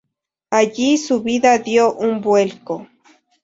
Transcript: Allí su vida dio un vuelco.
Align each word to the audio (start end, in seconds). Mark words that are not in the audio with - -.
Allí 0.49 0.97
su 0.97 1.21
vida 1.21 1.59
dio 1.59 1.93
un 1.93 2.21
vuelco. 2.21 2.87